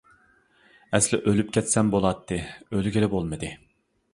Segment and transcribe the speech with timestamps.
[0.97, 3.53] ئەسلى ئۆلۈپ كەتسەم بولاتتى، ئۆلگىلى بولمىدى.